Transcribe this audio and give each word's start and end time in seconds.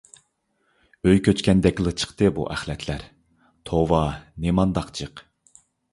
ئۆي 1.09 1.19
كۆچكەندەكلا 1.27 1.93
چىقتى 2.03 2.31
بۇ 2.39 2.47
ئەخلەتلەر. 2.55 3.03
توۋا 3.71 4.01
نېمانداق 4.47 4.91
جىق! 5.01 5.23